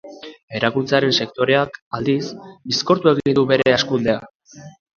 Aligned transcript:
Eraikuntzaren 0.59 1.13
sektoreak, 1.17 1.77
aldiz, 1.99 2.25
bizkortu 2.73 3.15
egin 3.15 3.39
du 3.41 3.47
bere 3.55 3.77
hazkundea. 3.79 4.69